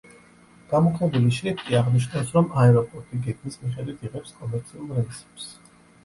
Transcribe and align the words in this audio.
გამუქებული 0.69 1.33
შრიფტი 1.39 1.75
აღნიშნავს, 1.79 2.31
რომ 2.37 2.47
აეროპორტი 2.61 3.19
გეგმის 3.27 3.59
მიხედვით 3.65 4.07
იღებს 4.09 4.33
კომერციულ 4.39 4.89
რეისებს. 5.01 5.47